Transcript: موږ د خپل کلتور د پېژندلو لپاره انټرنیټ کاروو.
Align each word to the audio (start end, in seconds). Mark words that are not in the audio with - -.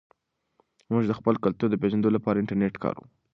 موږ 0.91 1.03
د 1.07 1.11
خپل 1.19 1.35
کلتور 1.43 1.67
د 1.71 1.75
پېژندلو 1.81 2.15
لپاره 2.17 2.37
انټرنیټ 2.39 2.75
کاروو. 2.83 3.05